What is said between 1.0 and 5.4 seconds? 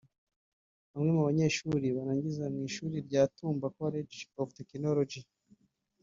mu banyeshuri barangiza mu ishuri rya Tumba College of Techonology